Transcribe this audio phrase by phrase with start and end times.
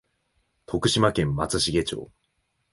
[0.65, 2.09] 徳島県松茂町